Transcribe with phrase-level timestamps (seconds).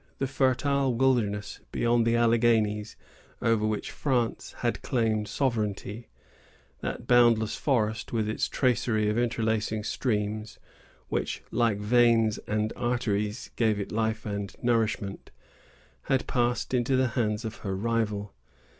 [0.17, 2.95] The fertile wilderness beyond the Alleghanies,
[3.39, 10.57] over which France had claimed sovereignty,——that boundless forest, with its tracery of interlacing streams,
[11.09, 17.57] which, like veins and arteries, gave it life and nourishment,——had passed into the hands of
[17.57, 18.33] her rival.